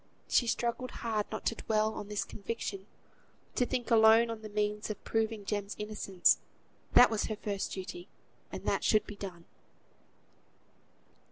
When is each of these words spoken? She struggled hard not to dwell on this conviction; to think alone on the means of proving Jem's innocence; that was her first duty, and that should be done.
She 0.27 0.47
struggled 0.47 0.89
hard 1.05 1.27
not 1.31 1.45
to 1.45 1.53
dwell 1.53 1.93
on 1.93 2.07
this 2.07 2.23
conviction; 2.25 2.87
to 3.53 3.67
think 3.67 3.91
alone 3.91 4.31
on 4.31 4.41
the 4.41 4.49
means 4.49 4.89
of 4.89 5.03
proving 5.03 5.45
Jem's 5.45 5.75
innocence; 5.77 6.39
that 6.93 7.11
was 7.11 7.25
her 7.25 7.35
first 7.35 7.71
duty, 7.73 8.09
and 8.51 8.63
that 8.65 8.83
should 8.83 9.05
be 9.05 9.15
done. 9.15 9.45